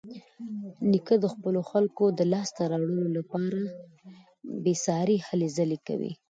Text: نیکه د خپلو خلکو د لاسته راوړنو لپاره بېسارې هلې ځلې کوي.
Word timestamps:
نیکه 0.89 1.15
د 1.23 1.25
خپلو 1.33 1.59
خلکو 1.71 2.03
د 2.19 2.21
لاسته 2.33 2.61
راوړنو 2.71 3.05
لپاره 3.17 3.57
بېسارې 4.63 5.17
هلې 5.27 5.47
ځلې 5.57 5.77
کوي. 5.87 6.11